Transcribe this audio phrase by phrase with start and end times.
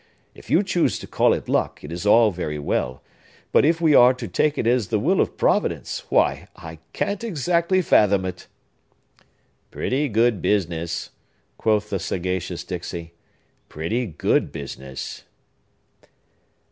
[0.33, 3.03] If you choose to call it luck, it is all very well;
[3.51, 7.23] but if we are to take it as the will of Providence, why, I can't
[7.23, 8.47] exactly fathom it!"
[9.69, 11.11] "Pretty good business!"
[11.59, 15.25] quoth the sagacious Dixey,—"pretty good business!"